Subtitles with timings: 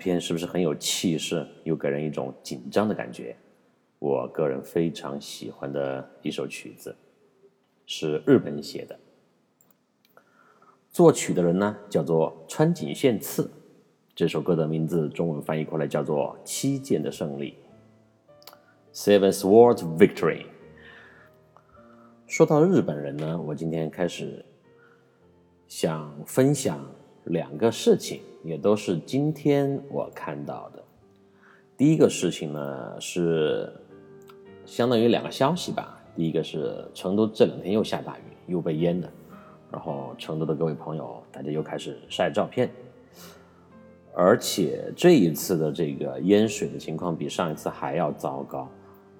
[0.00, 3.36] 这个开篇是不是很有气势，又给人一种紧张的感觉？
[3.98, 6.96] 我个人非常喜欢的一首曲子，
[7.84, 8.98] 是日本写的，
[10.88, 13.50] 作曲的人呢叫做川井宪次。
[14.14, 17.54] 这首歌的名字中文翻译过来叫做《七剑的胜利》
[18.94, 20.46] （Seven s w o r d Victory）。
[22.26, 24.44] 说到日本人呢，我今天开始
[25.68, 26.90] 想分享
[27.24, 30.82] 两个事情，也都是今天我看到的。
[31.76, 33.72] 第一个事情呢是
[34.64, 36.00] 相当于两个消息吧。
[36.16, 39.10] 第一个是成都这两天又下大雨，又被淹了，
[39.70, 42.70] 然后成都的各位朋友，大家又开始晒照片，
[44.14, 48.68] 而且这一次的这个淹水的情况比上一次还要糟糕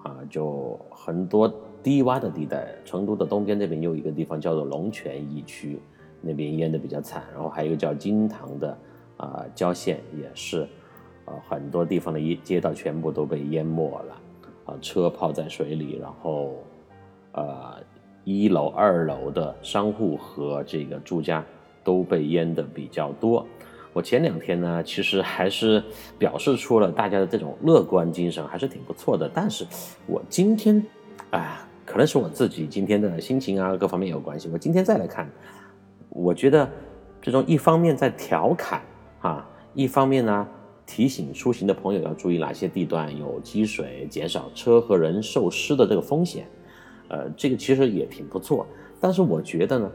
[0.03, 1.51] 啊，就很多。
[1.83, 5.79] 低洼的地带，成都的东边那边有一个地方叫做龙泉驿区，
[6.21, 7.23] 那边淹的比较惨。
[7.33, 8.77] 然后还有叫金堂的
[9.17, 10.67] 啊郊县也是，
[11.25, 14.21] 呃很多地方的一街道全部都被淹没了，
[14.65, 16.63] 啊车泡在水里，然后
[17.33, 17.75] 呃
[18.23, 21.43] 一楼二楼的商户和这个住家
[21.83, 23.45] 都被淹的比较多。
[23.93, 25.83] 我前两天呢，其实还是
[26.17, 29.29] 表示出了大家的这种乐观精神，还是挺不错的。
[29.33, 29.65] 但是
[30.07, 30.85] 我今天，
[31.31, 31.57] 哎。
[31.83, 34.47] 可能是我自己今天的心情啊，各方面有关系。
[34.53, 35.29] 我今天再来看，
[36.13, 36.69] 我觉得
[37.21, 38.81] 这种一方面在调侃
[39.21, 40.47] 啊，一方面呢
[40.85, 46.45] 提醒出行的朋友要注意哪些地段有积水，减少车和人受湿的这个风险。
[47.07, 48.67] 呃，这个其实也挺不错。
[48.99, 49.91] 但是我觉得呢，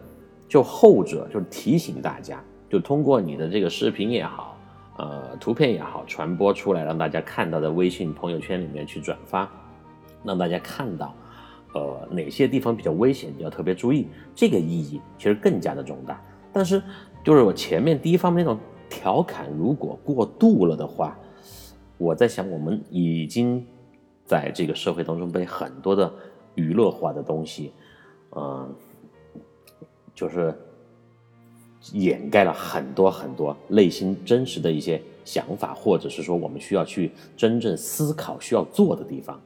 [0.48, 4.58] 就后者就是提醒大家，就通过你的这个视频也好，
[4.96, 9.50] 呃，图片也好，传播出来，让大家看到的微信朋友圈里面去转发，
[10.24, 11.14] 让大家看到。
[11.76, 16.18] 呃，哪些地方比较危险，你要特别注意，这个意义其实更加的重大。
[16.50, 16.82] 但是，
[17.22, 21.18] 就是我前面第一方面那种调侃，如果过度了的话，
[21.98, 23.62] 我在想，我们已经
[24.24, 26.10] 在这个社会当中被很多的
[26.54, 27.72] 娱乐化的东西，
[28.34, 28.74] 嗯，
[30.14, 30.54] 就是
[31.92, 39.38] 掩盖了很多很多内心真实的一些想法，或者是说我们需要去真正思考、需要做的地方。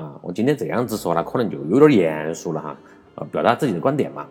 [0.00, 2.76] 啊，我今天这样子说呢，可能就有点严肃了哈，
[3.16, 4.26] 呃，表达自己的观点嘛。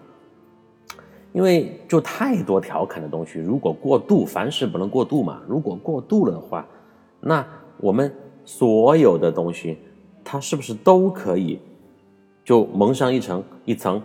[1.31, 5.43] 因为就太多调侃的东西，如果过度，凡事不能过度嘛。
[5.47, 6.65] 如果过度了的话，
[7.21, 7.45] 那
[7.77, 8.11] 我们
[8.43, 9.77] 所有的东西，
[10.23, 11.59] 它是不是都可以
[12.43, 14.01] 就蒙上一层一层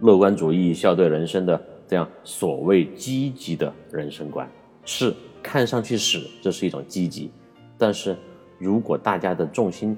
[0.00, 4.50] 乐观主义、笑对人生的这样所谓积极的人生观？
[4.84, 7.30] 是，看上去是，这是一种积极。
[7.78, 8.16] 但是
[8.58, 9.96] 如果大家的重心，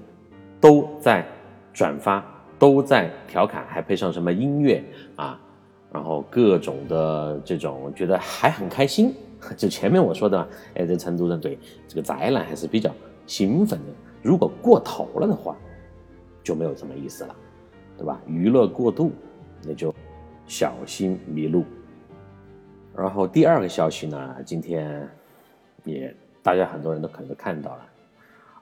[0.61, 1.27] 都在
[1.73, 2.25] 转发，
[2.59, 4.83] 都在调侃，还配上什么音乐
[5.17, 5.41] 啊？
[5.93, 9.15] 然后各种的这种，觉得还很开心。
[9.57, 11.57] 就前面我说的，哎，这成都人对
[11.87, 12.91] 这个灾难还是比较
[13.27, 13.87] 兴奋的。
[14.21, 15.57] 如果过头了的话，
[16.43, 17.37] 就没有什么意思了，
[17.97, 18.21] 对吧？
[18.27, 19.13] 娱乐过度，
[19.65, 19.95] 那就
[20.45, 21.65] 小心迷路。
[22.97, 25.09] 然后第二个消息呢，今天
[25.85, 26.13] 也
[26.43, 27.87] 大家很多人都可能都看到了，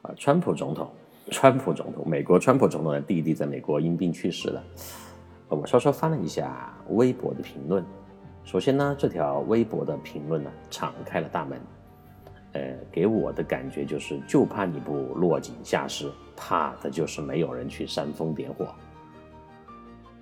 [0.02, 0.90] 啊，川普总统。
[1.30, 4.62] 川普总统，美国川普总统的弟弟在美国因病去世了。
[5.48, 7.84] 我稍稍翻了一下微博的评论，
[8.44, 11.60] 首先呢，这条微博的评论呢，敞开了大门，
[12.52, 18.66] 呃，给我的感觉就是，就怕你不落井下石，怕的就是没有人去煽风点火。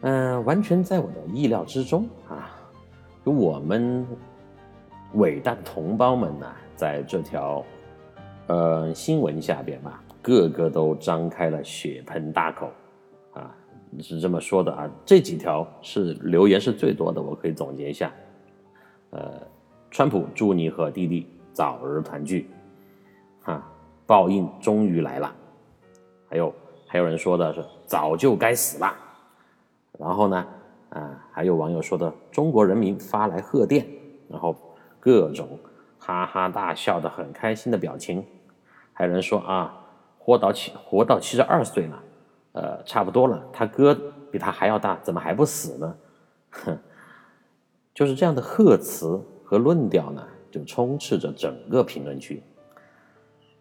[0.02, 2.50] 嗯，完全在我的意料之中啊！
[3.24, 4.06] 就我们
[5.14, 6.46] 伟大同胞们呢，
[6.76, 7.64] 在这条
[8.48, 10.03] 呃新闻下边吧。
[10.24, 12.70] 个个都张开了血盆大口，
[13.34, 13.54] 啊，
[14.00, 14.90] 是这么说的啊。
[15.04, 18.10] 这几条是留言是最多的，我可以总结一下。
[19.10, 19.38] 呃，
[19.90, 22.48] 川普祝你和弟弟早日团聚，
[23.42, 23.62] 哈，
[24.06, 25.30] 报应终于来了。
[26.26, 26.54] 还有
[26.86, 28.90] 还有人说的是早就该死了。
[29.98, 30.46] 然后呢，
[30.88, 33.86] 啊，还有网友说的中国人民发来贺电，
[34.30, 34.56] 然后
[34.98, 35.58] 各种
[35.98, 38.24] 哈哈大笑的很开心的表情。
[38.94, 39.82] 还有人说啊。
[40.24, 42.02] 活到七活到七十二岁了，
[42.52, 43.44] 呃，差不多了。
[43.52, 43.94] 他哥
[44.32, 45.96] 比他还要大，怎么还不死呢？
[46.50, 46.78] 哼，
[47.92, 52.42] 就是这样的贺词和论调呢，就充斥着整个评论区。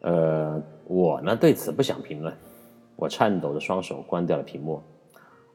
[0.04, 2.34] 呃，我呢对此不想评论，
[2.96, 4.82] 我颤抖的双手关掉了屏幕，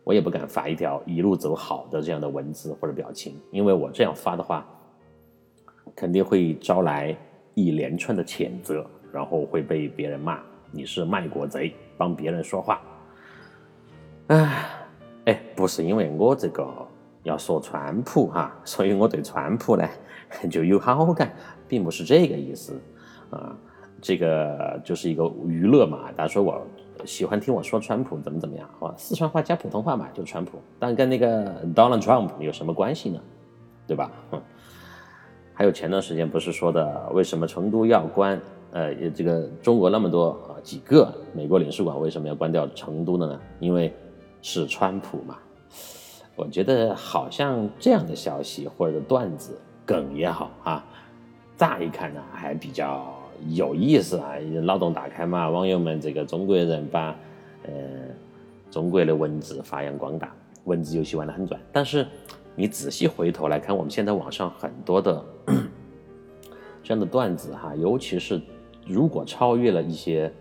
[0.05, 4.67] 我也不敢发一条一路走好的这样的文字或者表情，因为我这样发的话，
[5.97, 7.17] 肯定会招来
[7.55, 10.39] 一连串的谴责，然后会被别人骂。
[10.71, 12.81] 你是卖国贼，帮别人说话，
[14.29, 14.65] 哎，
[15.27, 16.67] 哎，不是因为我这个
[17.23, 19.89] 要说川普哈， 所以我对川普呢
[20.51, 21.33] 就有好感，
[21.67, 22.79] 并不是这个意思，
[23.31, 23.57] 啊，
[24.01, 26.13] 这个就是一个娱乐嘛。
[26.17, 26.67] 大家说我
[27.05, 28.95] 喜欢听我说川普怎么怎么样啊？
[28.97, 33.21] 四川话加普通话嘛，就川普，但跟那个 Donald Trump 有什么关系呢？
[33.87, 34.11] 对吧？
[34.33, 34.43] 嗯
[35.55, 38.41] 还有前段时间不是说的，为什么成都要关？
[38.73, 43.41] 呃，这个中国那么多啊，几个美国领事馆为什么要关掉成都的呢？
[43.61, 43.93] 因为
[44.43, 45.39] 是川普嘛。
[46.37, 50.85] 我觉得好像这样的消息或者段子梗也好啊，
[51.57, 53.13] 乍一看呢还比较
[53.49, 57.17] 有意思啊，脑洞打开嘛，网友们这个中国人把
[57.65, 57.73] 呃
[58.71, 60.33] 中国的文字发扬光大，
[60.65, 61.61] 文字游戏玩得很转。
[61.73, 62.07] 但是
[62.55, 65.25] 你仔细回头来看，我们现在网上很多的
[66.85, 68.41] 这样的段子哈，尤其是
[68.89, 70.33] 如果超越了一些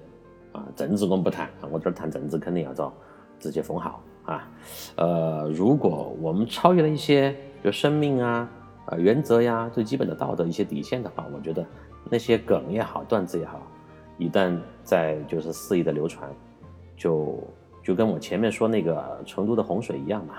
[0.53, 2.93] 啊政治，我不谈啊，我这谈政治肯定要找
[3.39, 4.01] 直接封号。
[4.25, 4.51] 啊，
[4.95, 7.33] 呃，如果我们超越了一些
[7.63, 8.49] 就生命啊、
[8.85, 11.65] 啊原则呀、最基本的道德一些底线的话，我觉得
[12.09, 13.61] 那些梗也好、段子也好，
[14.17, 16.29] 一旦在就是肆意的流传，
[16.97, 17.41] 就
[17.81, 20.35] 就跟我前面说那个成都的洪水一样嘛，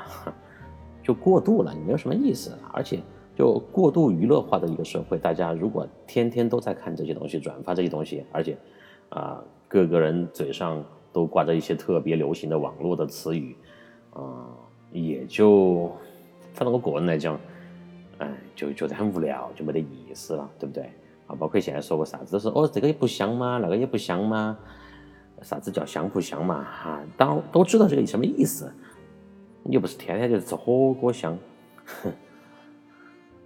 [1.03, 2.53] 就过度了，你没有什么意思。
[2.73, 3.01] 而且
[3.39, 8.59] 就过度娱乐化的一个社会，大家如果天天都在看这些东西、转发这些东西，而且
[9.11, 13.57] 啊，各个人嘴上都挂着一些特别流行的网络的词语。
[14.17, 14.45] 嗯，
[14.91, 15.93] 也就，
[16.53, 17.39] 反正我个人来讲，
[18.19, 20.91] 哎，就觉得很无聊，就没得意思了，对不对？
[21.29, 23.61] 啊，包括现在说个啥子都是哦，这个也不香吗？
[23.63, 24.59] 那个也不香吗？
[25.43, 26.65] 啥子叫香不香嘛？
[26.65, 28.69] 哈，当都知道这个什么意思，
[29.63, 31.39] 你又不是天天就是吃火锅香，
[31.85, 32.13] 哼，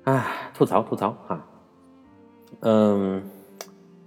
[0.05, 1.47] 哎，吐槽吐槽哈，
[2.61, 3.23] 嗯，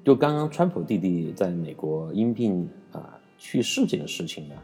[0.03, 4.55] 就刚刚川普弟弟在美国因病啊去世这个事情呢，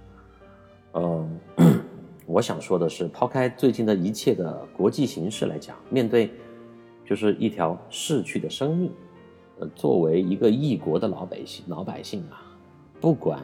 [0.93, 1.39] 嗯。
[2.27, 6.31] 我想说的是，抛开最近的一切的国际形势来讲，面对
[7.03, 8.91] 就是一条逝去的生命，
[9.59, 12.39] 呃，作为一个异国的老百姓，老百姓啊，
[13.01, 13.43] 不管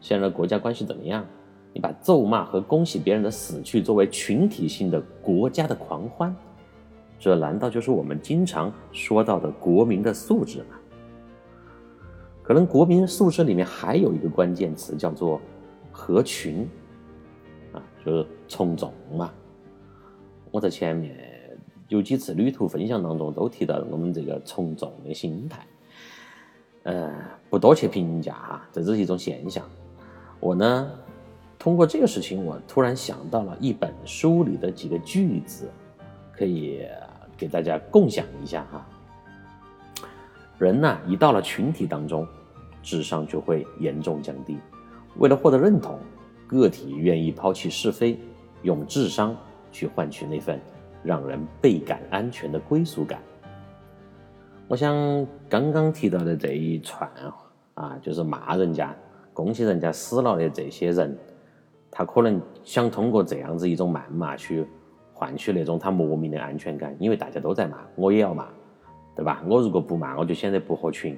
[0.00, 1.24] 现在国家关系怎么样，
[1.72, 6.34] 你把咒骂和恭喜别人的死去作为群体性的国家的狂欢，
[7.18, 10.76] 这难道就是我们经常说到的国民的素质吗？
[12.42, 15.40] 可能国民素质里面还有一个关键词叫做
[15.90, 16.68] 合群。
[17.72, 19.32] 啊就是从众嘛。
[20.52, 21.16] 我在前面
[21.88, 25.66] 有几次旅途分享当中都提到我们这个从众的心态，
[26.84, 27.12] 呃，
[27.50, 29.68] 不多去评价哈，这只是一种现象。
[30.40, 30.90] 我呢，
[31.58, 35.68] 通过这个事情，我突然想到了一本书里的几个句子，
[36.32, 36.86] 可以
[37.36, 38.86] 给大家共享一下哈。
[40.58, 42.26] 人呢，一到了群体当中，
[42.82, 44.58] 智商就会严重降低。
[45.16, 45.98] 为了获得认同。
[46.48, 48.16] 个体愿意抛弃是非，
[48.62, 49.36] 用智商
[49.72, 50.60] 去换取那份
[51.02, 53.20] 让人倍感安全的归属感。
[54.68, 54.94] 我想
[55.48, 57.10] 刚刚提到的这一串
[57.74, 58.94] 啊，就是骂人家、
[59.32, 61.18] 恭喜人家死了的这些人，
[61.90, 64.64] 他可能想通过这样子一种谩骂去
[65.18, 68.46] 换取那种他莫名的安全感，因为大家都在骂，我也要骂，
[69.14, 69.42] 对吧？
[69.46, 71.16] 我如果不骂，我就显得不合群；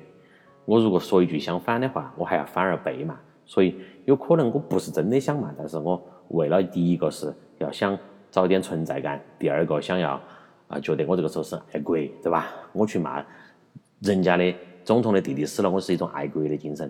[0.64, 3.18] 我如果说一句相反的话，我还要反而被骂。
[3.44, 3.74] 所以
[4.04, 7.98] 有可能我不是真的想骂，但是我为了第一个是要想
[8.30, 10.20] 找点存在感，第二个想要
[10.68, 12.46] 啊觉得我这个时候是爱国，对吧？
[12.72, 13.24] 我去骂
[14.00, 16.88] 人家的总统的弟弟死了，我是一种爱国的精神。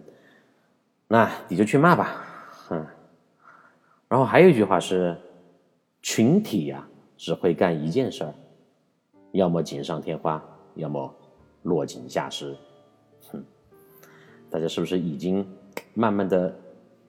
[1.07, 2.23] 那你就去骂吧，
[2.71, 2.87] 嗯。
[4.09, 5.17] 然后还有一句话是，
[6.03, 6.87] 群体呀
[7.19, 8.35] 只会干一件事儿，
[9.33, 10.43] 要么锦上添花，
[10.77, 11.15] 要么
[11.65, 12.57] 落井下石。
[13.31, 13.45] 哼，
[14.49, 15.47] 大家是不是已经？
[15.95, 16.55] 慢慢的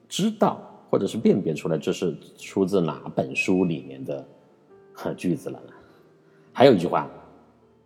[0.08, 4.26] 知道，或者是辨别出来这是出自哪本书里面的
[5.16, 5.72] 句子了呢。
[6.52, 7.08] 还有一句话，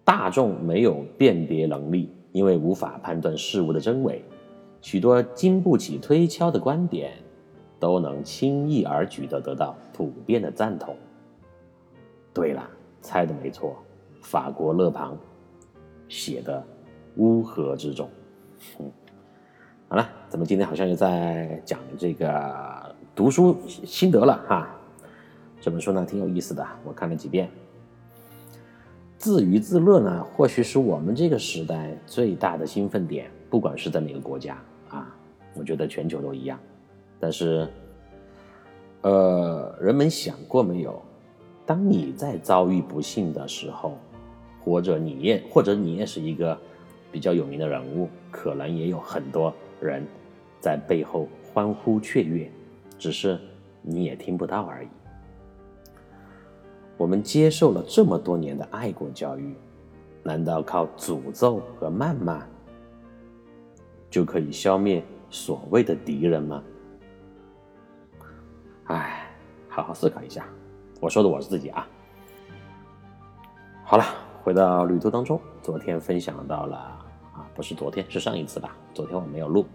[0.03, 4.25] 大众没有辨别能力，因为无法判断事物的真伪，
[4.81, 7.13] 许多经不起推敲的观点，
[7.79, 10.97] 都能轻易而举的得到普遍的赞同。
[12.35, 12.69] 对了，
[13.01, 13.77] 猜的没错，
[14.21, 15.17] 法国勒庞
[16.09, 16.61] 写的
[17.17, 18.07] 《乌合之众》。
[18.81, 18.91] 嗯
[19.87, 24.69] 好了，咱们今天好像又在讲这个读书心得了哈。
[25.61, 27.49] 这本书呢挺有意思的，我看了几遍。
[29.17, 35.15] 自娱自乐呢，或许是我们这个时代最大的兴奋点，不管是在哪个国家啊，
[35.55, 36.59] 我觉得全球都一样。
[37.21, 37.69] 但是，
[39.03, 41.01] 呃，人们想过没有？
[41.67, 43.99] 当你在遭遇不幸的时候，
[44.61, 46.59] 或者你也或者你也是一个
[47.11, 49.55] 比较有名的人物，可能也有很多。
[49.81, 50.07] 人
[50.61, 52.51] 在背后欢呼雀跃，
[52.99, 53.39] 只是
[53.83, 54.89] 你也听不到而已。
[56.97, 59.55] 我们接受了这么多年的爱国教育，
[60.23, 62.47] 难道靠诅咒和谩骂
[64.09, 66.63] 就可以消灭所谓的敌人吗？
[68.85, 69.29] 哎，
[69.69, 70.47] 好好思考一下。
[71.05, 71.87] 我说的我是自己啊。
[73.85, 74.05] 好了，
[74.43, 76.79] 回到旅途当中，昨天分享到了
[77.35, 78.75] 啊，不是昨天，是上一次吧？
[78.95, 79.67] 昨天我没有录，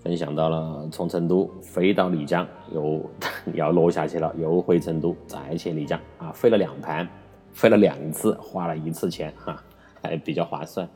[0.00, 3.02] 分享到了从成都飞到丽江，又
[3.56, 7.08] 要落下去了，又回成都，再去丽江啊，飞了两盘，
[7.54, 9.56] 飞了两次，花了一次钱哈，
[10.02, 10.86] 还比较划算。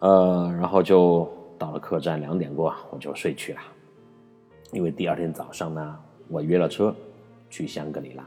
[0.00, 1.26] 呃，然后就
[1.56, 3.60] 到了客栈，两点过我就睡去了，
[4.72, 5.98] 因为第二天早上呢，
[6.28, 6.94] 我约了车
[7.56, 8.26] 去香格里拉。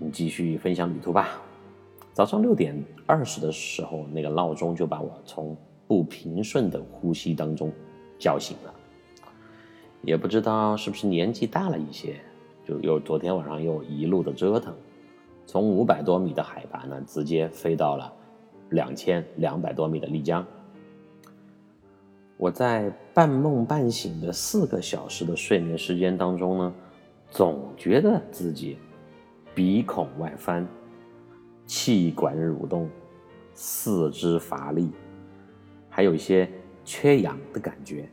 [0.00, 1.40] 你继续分享旅途吧。
[2.12, 2.76] 早上六点
[3.06, 7.70] 二十的时候，那个闹钟就把我从不平顺的呼吸当中
[8.18, 8.74] 叫醒了。
[10.02, 12.16] 也不知道是不是年纪大了一些，
[12.66, 14.74] 就又昨天晚上又一路的折腾，
[15.46, 18.12] 从五百多米的海拔呢，直接飞到了
[18.70, 20.44] 两千两百多米的丽江。
[22.36, 26.74] 我在半梦半醒的四个小时的睡眠时间当中呢，
[27.32, 28.76] 总觉得自己。
[29.54, 30.66] 鼻孔外翻，
[31.66, 32.88] 气管蠕动，
[33.52, 34.90] 四肢乏力，
[35.90, 36.50] 还有一些
[36.84, 38.08] 缺氧的感觉。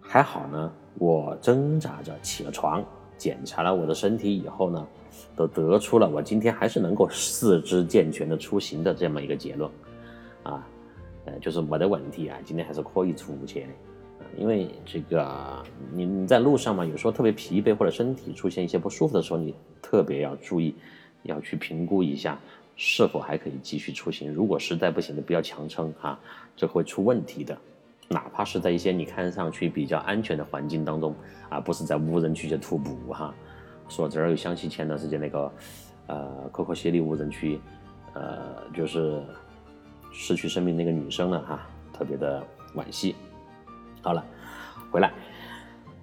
[0.00, 2.84] 还好呢，我挣扎着起了床，
[3.16, 4.86] 检查了我的身体以后呢，
[5.34, 9.70] 都得出了我今天还是能够四肢健全的出行的这么一个结论。
[10.42, 10.66] 啊，
[11.24, 13.68] 呃，就是没得问题啊，今天还是可以出去的。
[14.38, 20.74] 因为这个，你你在路上嘛，有时候特别疲惫或者身体出现一些不舒服的时候，你特别要注意，
[21.24, 22.38] 要去评估一下
[22.76, 24.32] 是否还可以继续出行。
[24.32, 26.18] 如果实在不行的，不要强撑哈，
[26.56, 27.58] 这会出问题的。
[28.08, 31.14] 哪怕是在一些你看上去比较安全的环境当中
[31.50, 33.34] 啊，不是在无人区去徒步哈。
[33.88, 35.52] 说这儿又想起前段时间那个，
[36.06, 37.58] 呃，可可西里无人区，
[38.14, 38.38] 呃，
[38.72, 39.20] 就是
[40.12, 42.42] 失去生命那个女生了哈，特别的
[42.76, 43.16] 惋惜。
[44.08, 44.24] 好了，
[44.90, 45.12] 回来，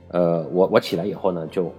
[0.10, 1.74] 呃，我我起来以后呢，就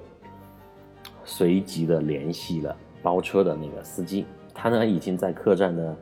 [1.25, 5.97] 随即的联系了包车的那个司机，他呢已经在客栈的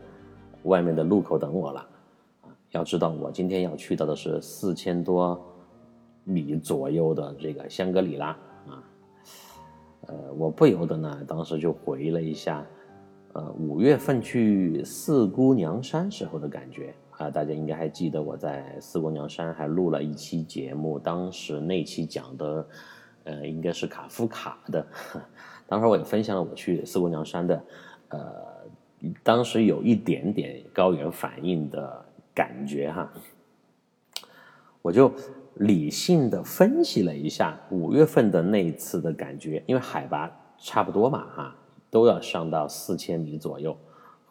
[0.63, 1.87] 外面的路口等我了。
[2.71, 5.39] 要知道我今天要去到的是四千多
[6.25, 8.29] 米左右的这个香格里拉
[8.67, 8.81] 啊，
[10.07, 12.65] 呃，我不由得呢，当时就回了一下，
[13.35, 16.95] 呃，五月份去四姑娘山时候的感觉。
[17.25, 22.69] 啊，大家应该还记得我在四姑娘山还录了一期节目，当时那期讲的，
[23.25, 24.87] 呃，应该是卡夫卡的。
[25.67, 27.65] 当时我也分享了我去四姑娘山的，
[28.09, 28.21] 呃，
[29.23, 32.05] 当时有一点点高原反应的
[32.35, 33.11] 感觉哈。
[34.83, 35.11] 我就
[35.55, 41.57] 理性的分析了一下五月份的那一次的感觉，因为海拔差不多嘛哈，
[41.91, 43.75] 都要上到四千米左右。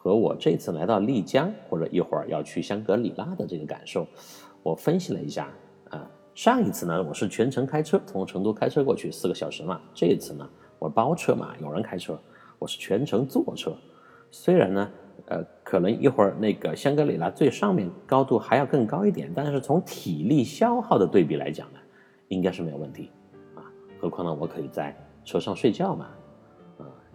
[0.04, 4.06] 和我这次来到丽江，或者一会儿要去香格里拉的这个感受，
[4.62, 5.50] 我分析了一下
[5.88, 6.06] 啊。
[6.34, 9.80] 上一次呢，我是全程开车，从成都开车过去四个小时嘛。
[9.94, 10.46] 这一次呢，
[10.78, 12.20] 我包车嘛，有人开车，
[12.58, 13.74] 我是全程坐车。
[14.30, 14.90] 虽然呢，
[15.24, 21.78] 呃，可能一会儿那个香格里拉最上面高度还要更高一点，但是从体力消耗的对比来讲呢，
[22.28, 23.10] 应该是没有问题
[23.54, 23.64] 啊。
[23.98, 24.94] 何况呢，我可以在
[25.24, 26.10] 车上睡觉嘛。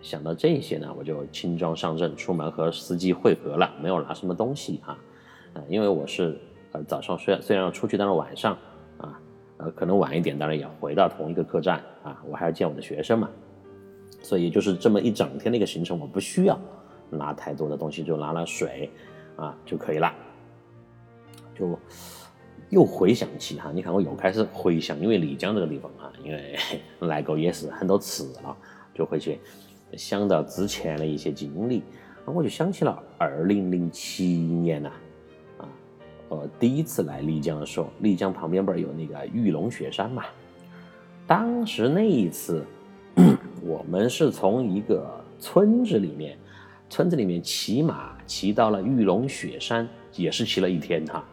[0.01, 4.97] 想到这些呢，我就轻装上阵，出门和司机会合了，没有拿什么东西啊，
[5.53, 6.39] 呃，因为我是
[6.71, 8.57] 呃早上虽然虽然要出去，但是晚上
[8.97, 9.19] 啊，
[9.57, 13.29] 呃可能晚一点，当然也回到同一个客栈啊，我还要见我的学生嘛，
[14.21, 16.59] 所以就是这么一整天的一个行程，我不需要
[17.09, 18.89] 拿太多的东西，就拿了水
[19.35, 20.13] 啊就可以了，
[21.53, 21.77] 就
[22.69, 26.57] 又回想起哈，你看我又开始回想，因为丽江这个地方啊，因为
[27.07, 28.55] 来过也是很多次了，
[28.93, 29.39] 就回去。
[29.97, 31.83] 想到之前的一些经历，
[32.25, 34.91] 我就想起了二零零七年呐，
[35.57, 35.67] 啊，
[36.29, 40.23] 呃，第一次来丽江的时候，丽江旁边不是有那个玉龙雪山嘛？
[41.25, 42.63] 当时那一次，
[43.63, 46.37] 我们是从一个村子里面，
[46.89, 51.23] 村子里面骑马骑到了玉龙雪山，也是骑了一天哈，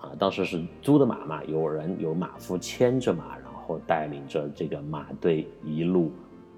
[0.00, 6.10] 啊，当时是租的马嘛，有人有马夫牵着马，然后带领着这个马队一路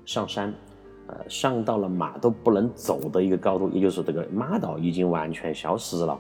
[0.07, 0.53] 上山。
[1.09, 6.19] 呃，上到了马都不能走的一个高度，也就是这个马道已经完全消失了，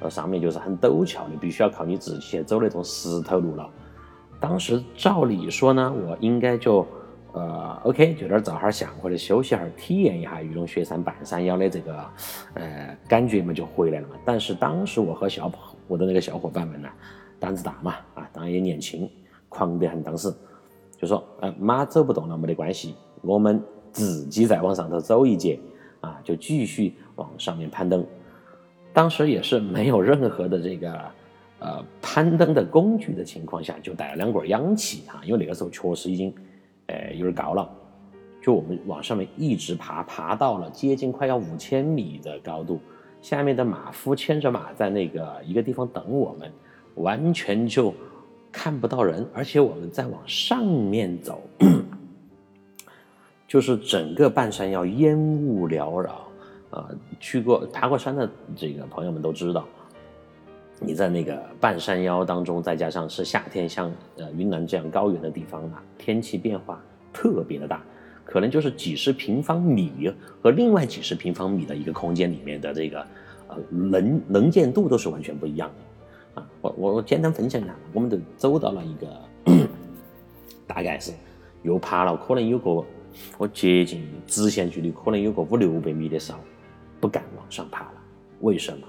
[0.00, 3.68] 呃，上面就是很陡峭的，必须要靠你自己去走那种石头路了。
[4.38, 6.86] 当时照理说呢，我应该就
[7.32, 12.04] 呃，OK，就点照哈相或者休息哈，体验一下玉龙雪山半山腰的这个
[12.54, 14.14] 呃感觉嘛，就回来了嘛。
[14.24, 15.50] 但是当时我和小
[15.88, 16.88] 我的那个小伙伴们呢，
[17.40, 19.10] 胆子大嘛，啊，当然也年轻，
[19.48, 20.00] 狂得很。
[20.02, 20.32] 当时
[20.96, 23.60] 就说，呃，马走不动了没得关系，我们。
[23.92, 25.58] 自己再往上头走一截，
[26.00, 28.04] 啊，就继续往上面攀登。
[28.92, 30.92] 当时也是没有任何的这个
[31.60, 36.34] 呃攀登的工具的情况下，就带了两管氧气啊，因为那个时候确实已经
[36.86, 37.68] 呃有点高了，
[38.42, 42.80] 就我们往上面一直爬，爬到了接近快要五千米的高度，
[43.20, 46.50] 下面的马夫牵着马在那个一个地方等我们，
[46.94, 47.94] 完全就
[48.50, 51.40] 看不到人，而且我们在往上面走，
[53.48, 56.24] 就是整个半山腰烟雾缭绕。
[56.70, 56.86] 啊，
[57.18, 59.64] 去过爬过山的这个朋友们都知道，
[60.78, 66.78] 你在那个半山腰当中，再加上是夏天，像呃云南这样高原的地方啊，天气变化
[67.10, 67.82] 特别的大，
[68.22, 73.00] 可能就是几十平方米和另外几十平方米的一个空间里面的这个
[73.48, 76.46] 呃能能见度都是完全不一样的啊。
[76.60, 79.66] 我我我简单分享一下，我们都走到了一个
[80.68, 81.12] 大概是
[81.62, 82.84] 又爬了，可能有个
[83.36, 86.38] 我接近直线距离，可能有个五六百米的时候。
[87.00, 87.92] 不敢往上爬了，
[88.40, 88.84] 为什么？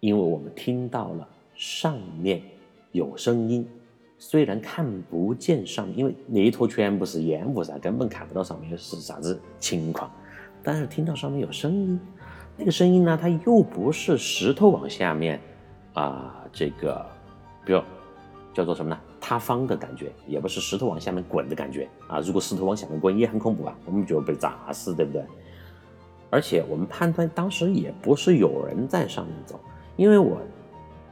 [0.00, 2.42] 因为我们听到了上面
[2.92, 3.66] 有声音，
[4.18, 10.10] 虽然看不见上面，因为那一坨全部是烟雾噻，根本看不到上面是啥子情况，
[10.62, 11.98] 但是听到上面有声音，
[12.54, 15.40] 那个声音呢，它又不是石头往下面
[15.94, 17.02] 啊，这个，
[17.64, 17.80] 比如
[18.52, 19.00] 叫做什么呢？
[19.20, 22.20] 塌方的感觉，也不是石头往下面滚的感觉啊。
[22.20, 25.22] 如果石头往下面滚也很恐怖啊，我们就被砸死，对不对？
[26.30, 29.58] 而且我们判断当时也不是有人在上面走，
[29.96, 30.38] 因为我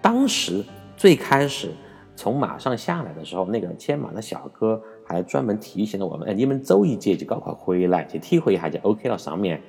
[0.03, 0.63] 当时
[0.97, 1.71] 最开始
[2.15, 9.17] 从马上下来的时候，那个牵马的小哥还专门提醒了我们：“哎，你们走一节就赶快回来，去体会一下就 OK 了。
[9.17, 9.61] 上面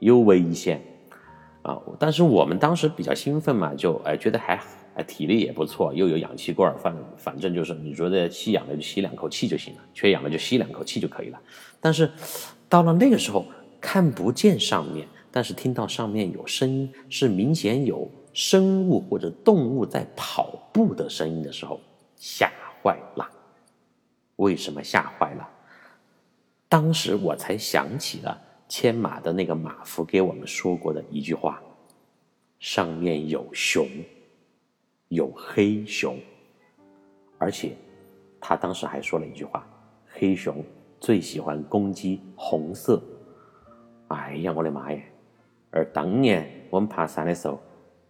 [0.00, 0.82] 有危险
[1.62, 11.40] 啊！”但是我们当时比较兴奋嘛，就哎觉得还好哎体力也不错，又有氧气罐，反反正就是你觉得吸氧了就吸两口气就行了，缺氧了就吸两口气就可以了。
[11.80, 12.10] 但是
[12.68, 13.44] 到了那个时候。
[13.86, 21.78] 看不见上面，但是听到上面有声音，是明显有生物或者动物在跑步的声音的时候，
[22.16, 22.50] 吓
[22.82, 23.30] 坏了。
[24.36, 25.46] 为什么吓坏了？
[26.66, 31.62] 当时我才想起了牵马的那个马夫给我们说过的一句话：
[32.58, 33.86] 上面有熊，
[35.08, 36.18] 有黑熊，
[37.38, 37.76] 而且
[38.40, 39.66] 他当时还说了一句话：
[40.06, 40.64] 黑熊
[40.98, 43.02] 最喜欢攻击红色。
[44.08, 45.02] 哎呀，我的妈耶！
[45.70, 47.60] 而当年我们爬山的时候，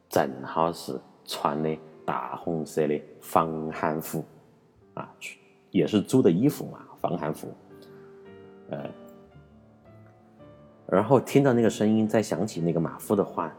[0.08, 4.24] 正好是穿的大红色的防寒服，
[4.94, 5.10] 啊，
[5.70, 7.48] 也是租的衣服嘛，防寒服。
[8.70, 8.90] 呃，
[10.86, 13.54] 然后听到那个声音，再想起那个马夫的话，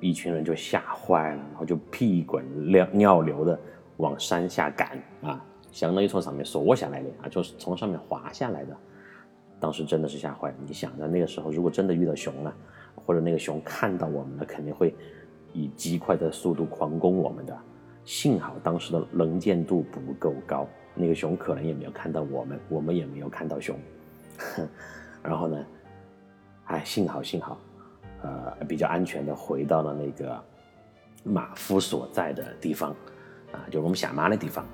[0.00, 3.58] 一群人就吓坏了，然后就屁滚尿尿流的
[3.96, 8.76] 往山下赶啊，相当于从上面缩下来的啊，就是从上面滑下来的。
[9.58, 10.54] 当时真的是吓坏了。
[10.66, 12.54] 你想，在那个时候，如果真的遇到熊了，
[12.94, 14.94] 或者那个熊看到我们了，肯定会
[15.52, 17.56] 以极快的速度狂攻我们的。
[18.02, 23.78] 幸好当时的能见度不够高，那个熊可能也没有看到我们， 我们也没有看到熊。
[25.22, 25.66] 然后呢，
[26.64, 27.60] 哎，幸好幸好，
[28.22, 30.42] 呃，比较安全的回到了那个
[31.24, 32.90] 马夫所在的地方，
[33.52, 34.64] 啊，就是我们下马的地方。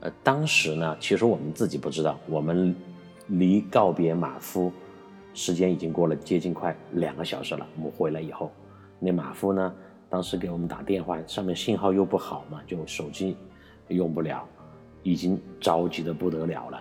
[0.00, 2.74] 呃，当时呢，其实我们自己不知道，我们。
[3.30, 4.70] 离告别马夫，
[5.34, 7.66] 时间已经过了接近快两个小时了。
[7.76, 8.52] 我们回来以后，
[9.00, 9.74] 那马夫呢，
[10.08, 13.36] 当时给我们打电话，上面信号又不好嘛，就手机
[13.88, 14.46] 用不了，
[15.02, 16.80] 已经着急的不得了了。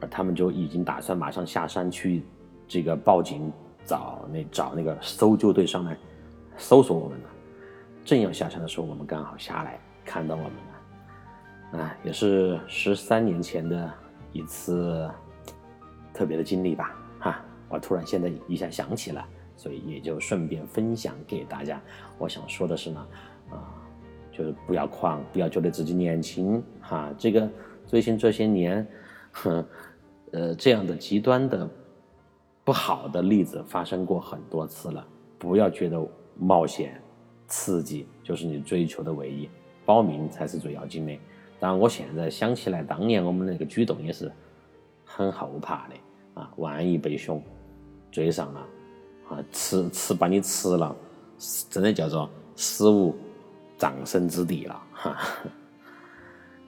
[0.00, 2.24] 而他们就已经打算马上下山去
[2.66, 3.52] 这个报警，
[3.86, 5.96] 找那找那个搜救队上来
[6.56, 7.28] 搜索我们了。
[8.04, 11.80] 正要下山的时候，我们刚好下来看到我们了。
[11.80, 13.92] 啊，也是十三年前的
[14.32, 15.10] 一次。
[16.16, 17.44] 特别的经历吧，哈！
[17.68, 21.82] 我突然现在一下想起了，所以也就顺便分享给大家。
[22.18, 23.06] 我想说的是呢，
[23.50, 23.66] 啊，
[24.30, 27.12] 就是不要狂，不要觉得自己年轻，哈！
[27.18, 27.50] 这个
[27.84, 28.86] 最近这些年，
[29.32, 29.66] 哼，
[30.30, 31.68] 呃，这样的极端的
[32.64, 35.06] 不好的例子发生过很多次了。
[35.38, 36.04] 不要觉得
[36.38, 37.00] 冒险、
[37.46, 39.48] 刺激就是你追求的唯一，
[39.84, 41.18] 保命才是最要紧的。
[41.60, 44.32] 当然，我现在想起来，当年我们那个举动也是
[45.04, 45.94] 很后怕的。
[46.34, 47.40] 啊，万一被熊
[48.10, 48.60] 追上了，
[49.28, 50.96] 啊，吃吃把你吃了，
[51.70, 53.14] 真的叫做死无
[53.78, 55.16] 葬身之地了，哈。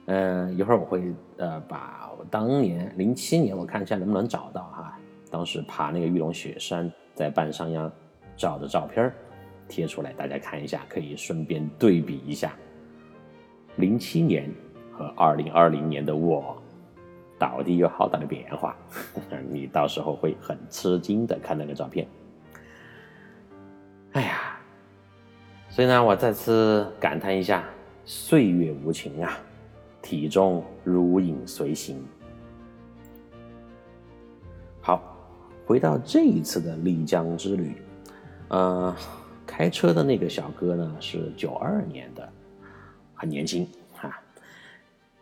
[0.04, 4.85] 嗯，一会儿我会呃把我当年零七年我看一下能不能找到哈，
[5.30, 7.90] 当时爬那个玉龙雪山在半山腰
[8.36, 9.12] 照的照片
[9.68, 12.52] 贴出来，大家看一下，可以顺便对比一下
[13.76, 14.50] 零七年
[14.92, 16.56] 和二零二零年的我。
[17.38, 18.74] 到底有好大的变化？
[19.50, 22.08] 你到时候会很吃惊的看那个照片。
[24.12, 24.58] 哎呀，
[25.68, 27.62] 所以呢，我再次感叹一下，
[28.06, 29.38] 岁月无情啊，
[30.00, 32.02] 体重如影随形。
[35.66, 37.76] 回到这一次的丽江之旅，
[38.48, 38.94] 呃，
[39.44, 42.26] 开车的那个小哥呢是九二年的，
[43.14, 43.68] 很年轻
[44.00, 44.20] 啊，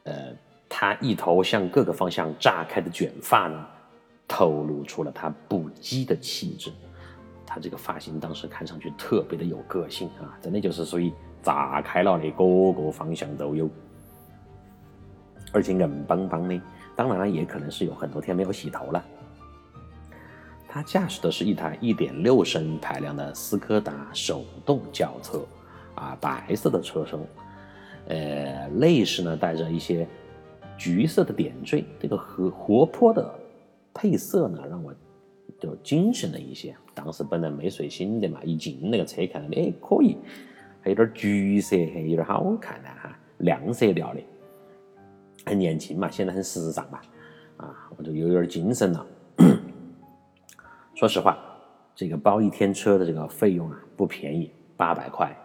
[0.02, 0.32] 呃，
[0.68, 3.66] 他一头向各个方向炸开的卷发呢，
[4.28, 6.70] 透露出了他不羁的气质。
[7.46, 11.10] 他这个发型当时看上去特别的有个性啊，真的就是属于
[11.42, 13.70] 炸开了的，各个方向都有，
[15.52, 16.60] 而且硬邦邦的。
[16.94, 19.04] 当然了，也可能是有很多天没有洗头了。
[20.74, 25.46] 他驾驶的是一台1.6升排量的斯柯达手动轿车，
[25.94, 27.16] 啊，白色的车身，
[28.08, 30.04] 呃，内饰呢带着一些
[30.76, 33.32] 橘色的点缀，这个和活泼的
[33.94, 34.92] 配色呢让我
[35.60, 36.74] 就精神了一些。
[36.92, 40.16] 当时本来没睡醒的嘛，一进那个车看到，哎，可以，
[40.80, 44.20] 还有点橘色，还有点好看的哈，亮色调的，
[45.46, 47.00] 很年轻嘛，显得很时尚嘛，
[47.58, 49.06] 啊，我就有点精神了。
[50.94, 51.36] 说实话，
[51.92, 55.36] 这个包一天车的这个费用啊不便宜，八百块，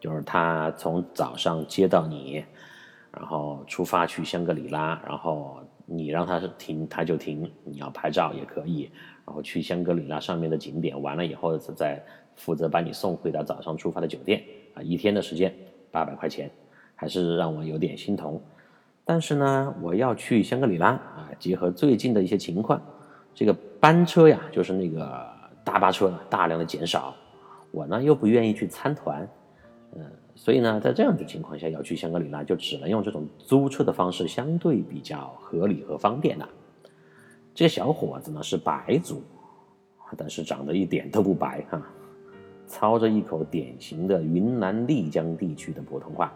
[0.00, 2.42] 就是他从早上接到你，
[3.12, 8.90] 然后出发去香格里拉，然后你让他停他就停，你要拍照也可以，
[9.26, 12.02] 然后去香格里拉上面的景点完了以后再
[12.34, 15.54] 负责把你送回到早上出发的酒店啊，一天的时间
[15.90, 16.50] 八百块钱，
[16.94, 18.40] 还是让我有点心疼。
[19.04, 22.80] 但是呢，我要去香格里拉啊，结合最近的一些情况。
[23.34, 25.28] 这个班车呀，就是那个
[25.64, 27.12] 大巴车，大量的减少，
[27.72, 29.28] 我呢又不愿意去参团，
[29.96, 30.00] 嗯，
[30.36, 36.48] 所以呢，在这样的情况下要去香格里拉，就只能用这种租车的方式，相对比较合理和方便了。
[37.52, 39.20] 这小伙子呢是白族，
[40.16, 41.82] 但是长得一点都不白哈，
[42.68, 46.32] 操着一口典型的云南丽江地区的普通话。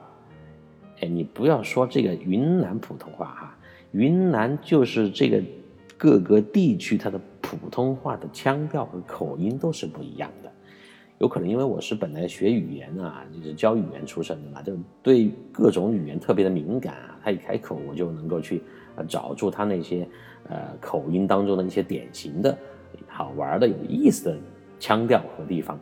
[1.00, 3.56] 哎，你不要说这个云南普通话哈，
[3.92, 5.40] 云南就是这个。
[5.96, 10.52] 各个地区它的普通话的腔调和口音都是不一样的，
[11.18, 17.18] 有可能因为我是本来学语言啊，就是教语言出身的嘛，就对各种语言特别的敏感啊。
[17.24, 18.62] 他一开口，我就能够去
[18.96, 20.06] 呃找出他那些
[20.48, 22.56] 呃口音当中的一些典型的
[23.08, 24.36] 好玩的、有意思的
[24.78, 25.78] 腔调和地方。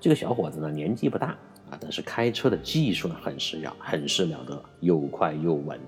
[0.00, 1.28] 这个小伙子呢，年纪不大
[1.70, 5.78] 啊，但是开车的技术呢很是了，很是了得，又快又稳。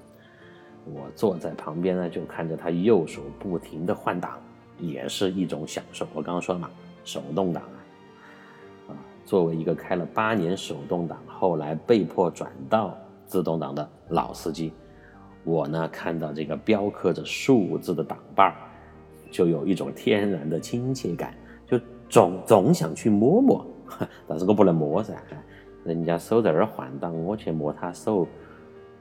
[0.94, 4.38] 我坐在旁边呢，就看着他右手不停的换挡，
[4.79, 6.07] 也是一种享受。
[6.14, 6.70] 我刚刚说了嘛，
[7.05, 7.79] 手动挡啊，
[8.88, 8.92] 啊，
[9.24, 12.96] 作为一个开了八年手动挡，后来被迫转到
[13.27, 14.72] 自动挡的老司机，
[15.44, 18.55] 我呢看到这个标刻着数字的挡把儿，
[19.31, 21.35] 就有一种天然的亲切感，
[21.66, 23.66] 就总总想去摸摸，
[24.27, 25.14] 但是我不能摸噻，
[25.85, 28.27] 人家手在那儿换挡，我去摸他手。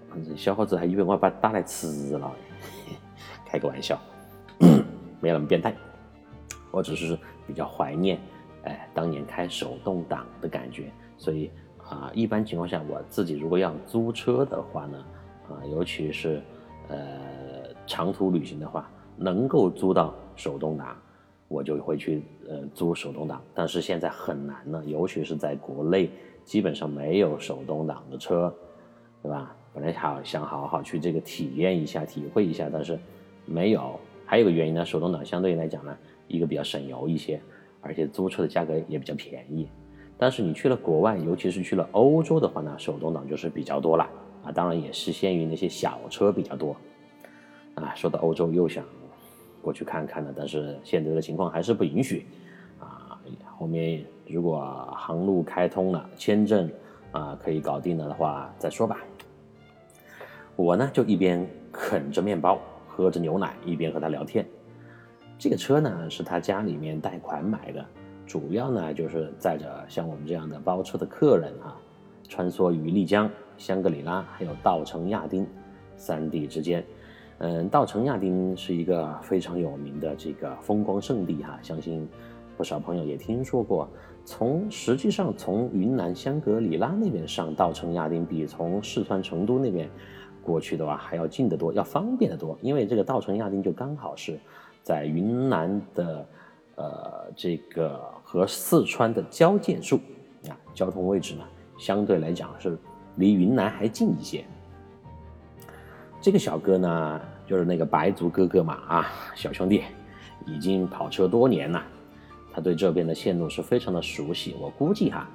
[0.10, 2.32] 反正小伙子还以为我要把打来吃了，
[3.46, 4.00] 开个玩笑，
[5.20, 5.74] 没有那么变态。
[6.72, 8.20] 我只是比较怀念，
[8.64, 10.92] 哎，当年开手动挡的感觉。
[11.18, 11.50] 所以
[11.90, 15.06] 啊，一般情况下，我自己如果要租车的话呢，
[15.50, 16.42] 啊，尤其是
[16.90, 16.98] 呃
[17.86, 20.96] 长途旅行的话，能够租到手动挡，
[21.48, 23.42] 我就会去呃租手动挡。
[23.56, 26.12] 但是现在很难了，尤其是在国内，
[26.44, 28.54] 基本上没有手动挡的车，
[29.24, 29.56] 对吧？
[29.78, 32.98] 本来好想好好去这个体验一下、体会一下，但是
[33.46, 34.00] 没有。
[34.26, 35.96] 还有个原因呢，手动挡相对来讲呢，
[36.28, 37.40] 一个比较省油一些，
[37.80, 39.70] 而且租车的价格也比较便宜。
[40.18, 44.10] 但是你去了国外，尤其是去了欧洲的话呢，手动挡就是比较多了
[44.44, 44.52] 啊。
[44.52, 46.76] 当然也是限于那些小车比较多
[47.76, 47.94] 啊。
[47.94, 48.84] 说到欧洲又想
[49.62, 52.26] 过去看看了，但是现在的情况还是不允许
[52.80, 53.22] 啊。
[53.56, 54.60] 后面如果
[54.98, 56.68] 航路开通了，签证
[57.12, 58.98] 啊可以搞定了的话再说吧。
[60.58, 64.44] 我呢就一边啃着面包，喝着牛奶，一边和他聊天。
[65.38, 67.86] 这个车呢是他家里面贷款买的，
[68.26, 71.78] 主要呢就是载着像我们这样的包车的客人啊，
[72.28, 75.46] 穿梭于丽江、香格里拉还有稻城亚丁
[75.96, 76.84] 三地之间。
[77.38, 82.10] 嗯，稻城亚丁是一个非常有名的这个风光胜地哈，相信
[82.58, 83.88] 不少朋友也听说过。
[84.26, 89.88] 从实际上从云南香格里拉那边上稻城亚丁，比从四川成都那边。
[90.48, 94.40] 过去的话还要近得多，要方便得多，因为这个稻城亚丁就刚好是
[94.82, 96.26] 在云南的
[96.76, 100.00] 呃这个和四川的交界处
[100.48, 101.44] 啊，交通位置呢
[101.78, 102.78] 相对来讲是
[103.18, 104.46] 离云南还近一些。
[106.22, 109.84] 这个小哥呢就是那个白族哥哥嘛啊，小兄弟
[110.46, 111.84] 已经跑车多年了，
[112.54, 114.56] 他对这边的线路是非常的熟悉。
[114.62, 115.30] 我估计哈，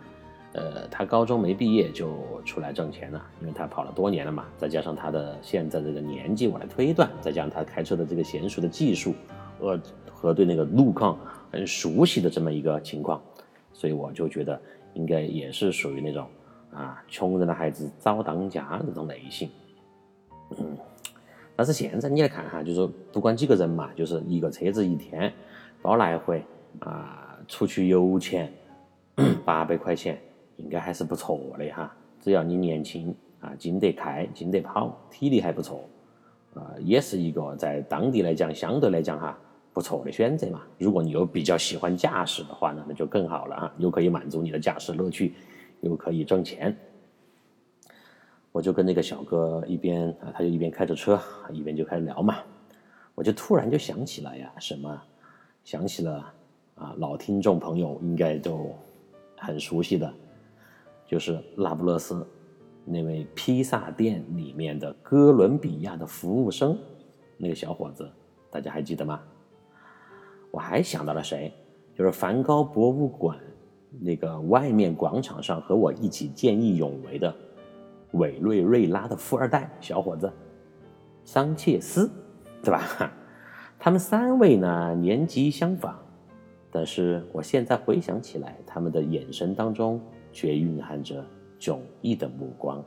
[0.55, 9.15] 呃，他高中没毕业就出来挣钱了，因为他跑了多年了嘛，再加上他的现在这个年纪，我来推断，再加上他开车的这个娴熟的技术，
[9.61, 9.81] 呃，
[10.13, 11.19] 和对那个路况
[11.51, 13.19] 很熟悉的这么一个情况，
[13.73, 14.61] 所以我就觉得
[14.93, 16.29] 应该也是属于那种
[16.71, 19.49] 啊，穷人的孩子早当家这种类型。
[20.59, 20.77] 嗯，
[21.57, 25.33] 但是现在你来看哈，就是不管几个人嘛，就是一个车子一天
[25.81, 26.45] 包来回
[26.81, 28.53] 啊，出去油钱
[29.47, 30.21] 八百块钱。
[30.57, 35.89] 应该还是不错的哈，只要你年轻啊，经得开，经得跑，体力还不错，
[36.55, 39.39] 啊，也是一个在当地来讲，相对来讲哈
[39.73, 40.63] 不错的选择嘛。
[40.79, 45.35] 如果你又比较喜欢驾驶的话呢，那就更好了啊，又可以满足你的驾驶乐趣，
[45.81, 46.77] 又可以挣钱。
[48.53, 51.19] 我就跟那个小哥一边啊，他就一边开着车，
[51.51, 52.37] 一边就开始聊嘛。
[53.15, 55.03] 我就突然就想起来呀，什么？
[55.65, 56.33] 想起了
[56.75, 58.75] 啊，老听众朋友应该都
[59.37, 60.13] 很熟悉的。
[61.13, 62.27] 就是那不勒斯
[62.87, 66.75] 那位披萨店里面的哥伦比亚的服务生，
[67.37, 68.11] 那个小伙子，
[68.51, 69.21] 大家还记得吗？
[70.51, 71.53] 我还想到了谁？
[71.95, 73.39] 就是梵高博物馆
[74.01, 77.37] 那个外面广场上和我一起见义勇为的
[78.13, 80.33] 委内瑞拉的富二代小伙子
[81.25, 82.11] 桑切斯，
[82.63, 83.13] 对吧？
[83.79, 85.95] 他们三位呢年纪相仿，
[86.71, 90.01] 但是我现在回想起来，他们的眼神当中。
[90.33, 91.25] 却蕴含着
[91.61, 92.83] 迥异的目光。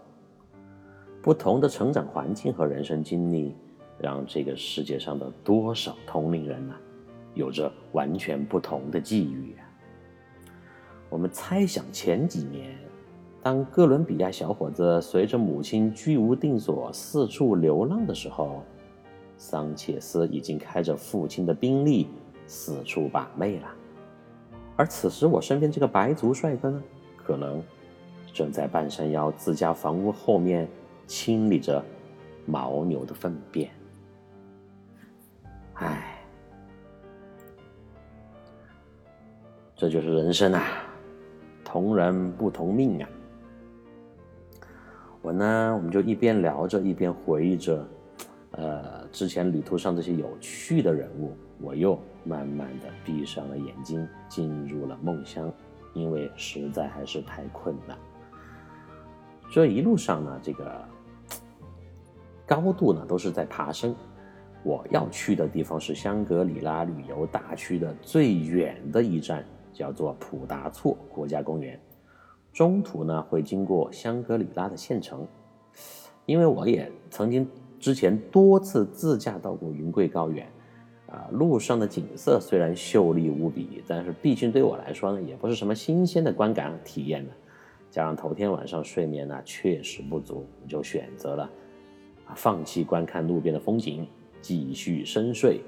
[1.22, 3.56] 不同的成长环境和人生经历，
[3.98, 6.76] 让这个世界上的多少同龄人呢，
[7.34, 9.66] 有着完全不同的际遇啊！
[11.10, 12.78] 我们猜想，前几年，
[13.42, 18.62] 当哥伦比亚小伙子随着母亲居无定所、四处流浪的时候，
[19.38, 22.08] 桑切斯已经开着父亲的宾利
[22.46, 23.68] 四处把妹了。
[24.76, 26.84] 而此时，我身边这个白族帅哥呢？
[27.26, 27.64] 可能
[28.34, 30.68] 正在半山腰自家房屋后面
[31.08, 31.84] 清理着
[32.46, 33.72] 牦牛的粪便。
[35.74, 36.24] 唉，
[39.76, 40.64] 这就是人生啊，
[41.64, 43.10] 同人不同命啊。
[45.22, 47.84] 我呢，我们就一边聊着，一边回忆着，
[48.52, 51.36] 呃，之前旅途上这些有趣的人物。
[51.60, 55.52] 我又慢慢的闭上了眼睛，进入了梦乡。
[55.96, 57.98] 因为实在还是太困难。
[59.50, 60.86] 这一路上呢，这个
[62.46, 63.96] 高度呢都是在爬升。
[64.62, 71.80] 我要去的地方是香格里拉旅游大区的最远的一站，叫做普达措国家公园。
[72.52, 75.26] 中途呢会经过香格里拉的县城。
[76.26, 77.48] 因为我也曾经
[77.80, 80.52] 之前多次自驾到过云贵高原。
[81.16, 87.32] 啊，路上的景色虽然秀丽无比，但是毕竟对我来说呢，也不是什么新鲜的观感体验呢。
[87.90, 91.50] 加上头天晚上睡眠呢确实不足，我就选择了
[92.36, 94.06] 放弃观看路边的风景，
[94.42, 95.62] 继续深睡。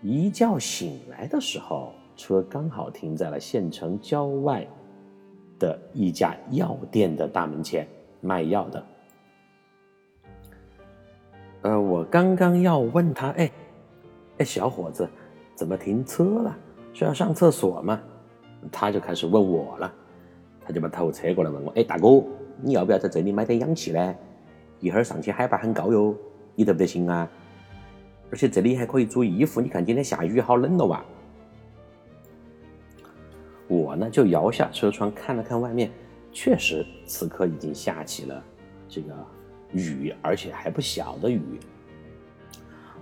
[0.00, 4.64] 一觉醒来的时候，车刚好停在了县城郊外
[5.58, 7.84] 的一家药店的大门前，
[8.20, 8.86] 卖药的。
[11.62, 13.50] 呃，我刚刚要问他，哎。
[14.38, 15.08] 哎，小伙子，
[15.54, 16.56] 怎么停车了？
[16.94, 18.00] 是要上厕所吗？
[18.72, 19.92] 他就开始问我了，
[20.60, 22.24] 他就把头侧过来问我：“哎，大哥，
[22.60, 24.14] 你要不要在这里买点氧气呢？
[24.80, 26.16] 一会儿上去海拔很高哟，
[26.54, 27.28] 你得不得行啊？
[28.30, 31.04] 而且这里还可以租衣服，你看今天下雨好冷了哇！”
[33.68, 35.90] 我呢就摇下车窗看了看外面，
[36.32, 38.42] 确实此刻已经下起了
[38.88, 39.14] 这个
[39.72, 41.60] 雨，而且还不小的雨。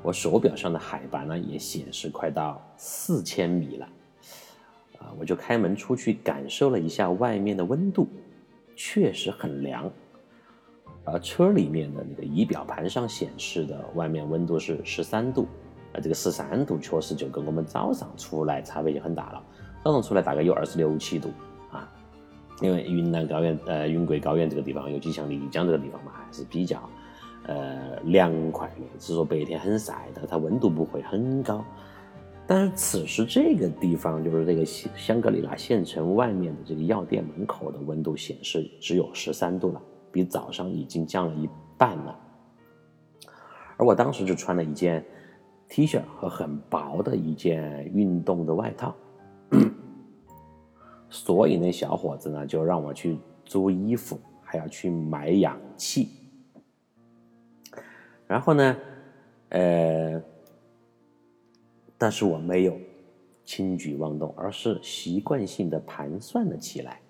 [0.07, 3.89] 我手表上的海拔呢也显示快到四千米了，
[5.01, 8.07] 啊，我就开门出去感受了一下外面的温度，
[8.77, 9.91] 确实很凉。
[11.03, 15.49] 而车里面的那个仪表盘上显示的外面温度是十三度，
[15.93, 19.43] 啊，这个十三度确实就跟我们早上出来差别就很大了。
[19.83, 21.33] 早上出来大概有二十六七度
[21.73, 21.93] 啊，
[22.61, 26.89] 因为云南高原，呃，云贵高原这个地方，尤其像丽江这个地方嘛，还是比较。
[27.47, 31.65] 呃，凉快的，只是说白天很晒，的它温度不会很高。
[32.45, 39.81] 但是此时这个地方，就是这个香格里拉县城外面的这个药店门口的温度显示只有十三度了，
[40.11, 42.19] 比早上已经降了一半了。
[43.77, 45.05] 而我当时就穿了一件
[45.69, 48.95] T 恤和很薄的一件运动的外套，
[51.09, 56.09] 所以那小伙子呢就让我去租衣服，还要去买氧气。
[58.27, 58.77] 然后呢，
[59.51, 60.23] 呃，
[61.97, 62.77] 但是我没有
[63.45, 67.01] 轻举妄动，而是习惯性的盘算了起来。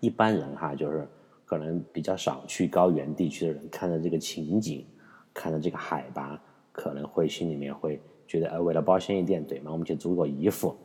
[0.00, 1.06] 一般人哈，就是
[1.44, 4.84] 可能比较少去高原地区的人，看到这个情景，
[5.32, 6.38] 看到这个海拔，
[6.72, 9.72] 可能会心里面会觉得，呃，为了保险一点，对吗？
[9.72, 10.76] 我们去租个衣服，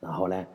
[0.00, 0.46] 然后呢，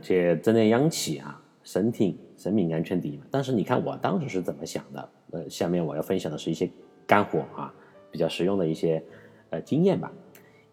[0.00, 3.24] 去整点氧气啊，身体生命安全第一嘛。
[3.32, 5.08] 但是你看我当时是怎么想的？
[5.32, 6.70] 呃，下面我要分享的是一些
[7.04, 7.74] 干货啊，
[8.12, 9.02] 比较实用的一些
[9.50, 10.12] 呃经验吧。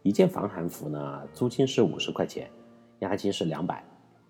[0.04, 2.48] 一件防寒服呢，租金是五十块钱，
[3.00, 3.84] 押金是两百。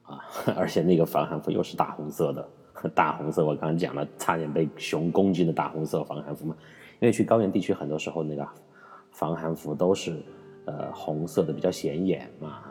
[0.04, 0.19] 啊，
[0.58, 2.50] 而且那个防寒服又是大红色的，
[2.93, 6.56] 大红色，我刚刚讲了，差点被熊攻击的大红色防寒服嘛。
[7.00, 8.47] 因为去高原地区，很多时候那个
[9.12, 10.21] 防寒服都是
[10.65, 12.70] 呃红色的，比较显眼嘛。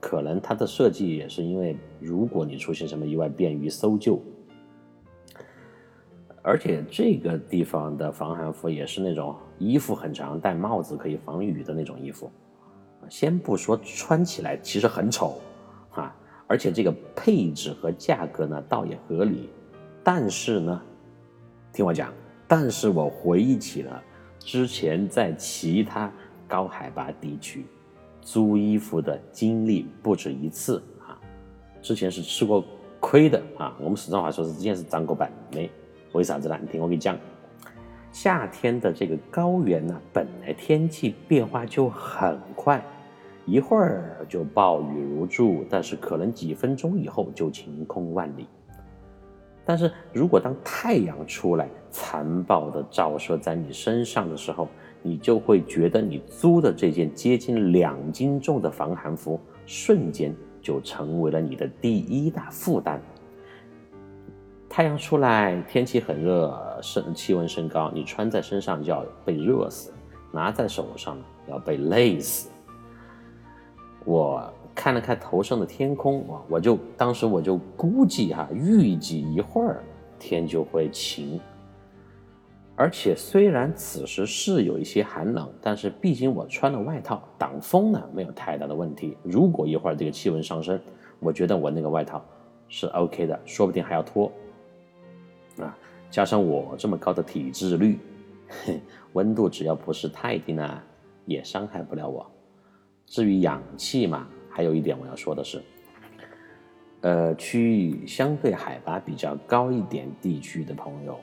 [0.00, 4.20] 可能它的设计也是因为，如果你出现什么意外，便于搜救。
[6.42, 12.30] 而且这个地方的防寒服也是那种衣服很长，戴帽子可以防雨的那种衣服。
[13.10, 15.38] 先不说穿起来其实很丑
[15.90, 16.16] 啊。
[16.46, 19.50] 而且这个配置和价格呢，倒也合理。
[20.02, 20.82] 但是呢，
[21.72, 22.10] 听我讲，
[22.48, 24.02] 但是我回忆起了
[24.38, 26.10] 之前在其他
[26.48, 27.66] 高海拔地区
[28.32, 31.18] 租衣服的经历不止一次啊。
[31.82, 32.64] 之前是吃过
[33.00, 33.76] 亏的啊。
[33.80, 35.68] 我们四川话说是之前是长过板的。
[36.12, 36.56] 为啥子呢？
[36.62, 37.18] 你听我给你讲，
[38.12, 42.80] 夏天的这个高原呢，本来天气变化就很快。
[43.46, 48.46] 一会儿就暴雨如注，但是可能几分钟以后就晴空万里。
[49.64, 54.68] 但是如果当太阳出来，残暴的照射在你身上的时候，
[55.02, 63.00] 你就会觉得你租的这件接近两斤重的防寒服，瞬间就成为了你的第一大负担。
[64.68, 69.92] 太阳出来，天气很热，升气温升高，你穿在身上就要被热死，
[70.30, 72.48] 拿在手上要被累死。
[74.04, 79.82] 我看了看头上的天空，我我就当时我就估计哈，预计一会儿
[80.18, 81.40] 天就会晴。
[82.80, 89.18] 而且虽然此时是有一些寒冷，但是毕竟我穿了外套挡风呢，没有太大的问题。
[89.22, 90.80] 如果一会儿这个气温上升，
[91.18, 92.24] 我觉得我那个外套
[92.70, 94.32] 是 OK 的，说不定还要脱。
[95.58, 95.76] 啊，
[96.08, 97.98] 加上我这么高的体脂率，
[99.12, 100.82] 温度只要不是太低呢，
[101.26, 102.26] 也伤害不了我。
[103.04, 105.62] 至于氧气嘛，还有一点我要说的是，
[107.02, 111.20] 呃，区域相对海拔比较高一点地区的朋友，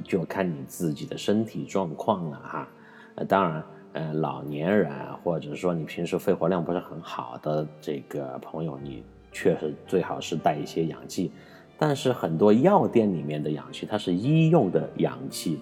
[0.00, 2.68] 就看你自己的身体状况了哈。
[3.14, 4.90] 呃，当然，呃，老年人
[5.22, 11.30] 或者说你平时肺活量不是很好的这个朋友，你确实最好是带一些氧气。
[11.78, 15.60] 但是很多药店里面的氧气，它是医用的氧气。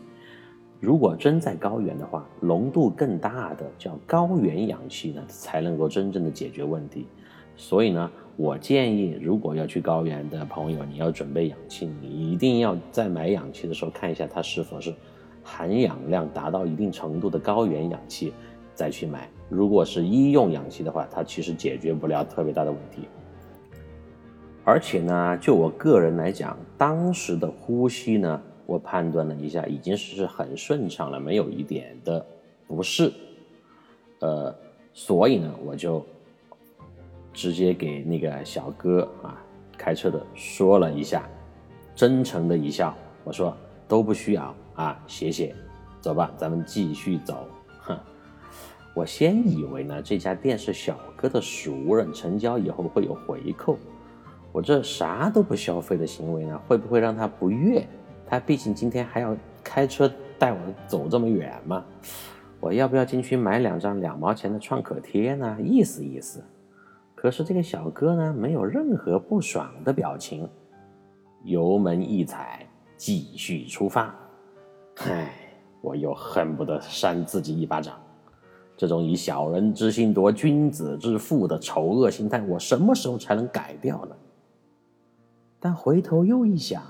[0.78, 7.06] 如果真在高原的话，浓度更大的叫高原氧气呢，才能够真正的解决问题。
[7.60, 14.94] 所以呢，我建议，如果要去高原的朋友，你要准备氧气，你一定要在买氧气的时候看一下它是否是
[15.42, 18.32] 含氧量达到一定程度的高原氧气，
[18.74, 19.28] 再去买。
[19.50, 23.02] 如果是医用氧气的话，它其实解决不了特别大的问题。
[24.64, 28.42] 而且呢，就我个人来讲，当时的呼吸呢。
[28.66, 32.24] 我判断了一下，已经是很顺畅了，没有一点的
[32.68, 33.12] 不适。
[34.20, 34.54] 呃，
[34.92, 36.06] 所以呢，我就
[37.32, 39.40] 直接给那个小哥啊，
[39.78, 41.28] 开车的说了一下，
[41.94, 43.56] 真诚的一笑，我说
[43.86, 45.54] 都不需要啊，谢谢，
[46.00, 47.46] 走吧，咱们继续走。
[47.80, 47.98] 哼，
[48.94, 53.78] 我先以为呢，这家店是小哥的熟人，成交以后会有回扣。
[54.52, 57.86] 我这啥都不消费的行为呢，会不会让他不悦？
[58.26, 61.84] 他毕竟今天还要开车带我走这么远嘛，
[62.58, 65.56] 我要不要进去买两张两毛钱的创可贴呢？
[65.62, 66.42] 意思意思。
[67.20, 70.48] 可是这个小哥呢，没有任何不爽的表情，
[71.44, 72.66] 油门一踩，
[72.96, 74.18] 继续出发。
[75.00, 75.30] 唉，
[75.82, 78.00] 我又恨不得扇自己一巴掌。
[78.74, 84.16] 这种以小人之心夺君子之腹的丑恶心态，我什么时候才能改掉呢？
[85.58, 86.82] 但回头又一想。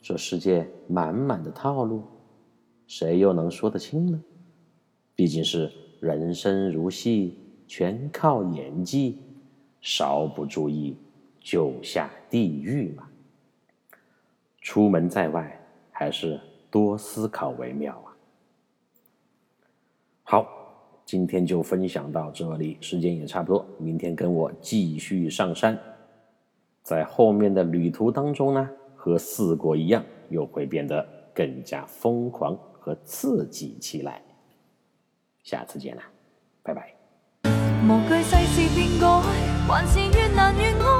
[0.00, 2.04] 这世界满满的套路，
[2.86, 4.22] 谁又能说得清呢？
[5.16, 9.18] 毕竟是人生如戏，全靠演技，
[9.86, 10.96] 稍不注意
[11.38, 13.08] 就下地狱嘛。
[14.60, 15.60] 出门在外，
[15.92, 18.10] 还是多思考为妙啊。
[20.24, 20.44] 好，
[21.04, 25.78] 今天就分享到这里，时间也差不多，明天跟我继续上山，
[26.82, 28.68] 在后面的旅途当中呢。
[28.96, 34.20] 和四国一样，又会变得更加疯狂和刺激起来。
[35.44, 36.02] 下次见啦，
[36.64, 36.92] 拜拜。
[39.68, 40.95] 还是越难越爱，